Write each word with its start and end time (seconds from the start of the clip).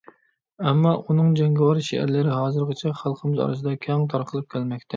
ئەمما، 0.69 0.93
ئۇنىڭ 1.01 1.27
جەڭگىۋار 1.41 1.83
شېئىرلىرى، 1.89 2.33
ھازىرغىچە 2.39 2.95
خەلقىمىز 3.05 3.45
ئارىسىدا 3.45 3.77
كەڭ 3.87 4.09
تارقىلىپ 4.15 4.53
كەلمەكتە. 4.57 4.87